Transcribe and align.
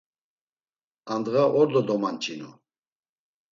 Andğa 1.13 1.43
ordo 1.59 1.81
domanç̌inu. 1.87 2.51